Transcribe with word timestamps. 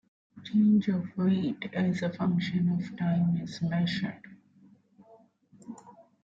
Change 0.43 0.87
of 0.87 1.15
weight 1.15 1.63
as 1.73 2.01
a 2.01 2.09
function 2.09 2.69
of 2.69 2.97
time 2.97 3.37
is 3.37 3.61
measured. 3.61 4.35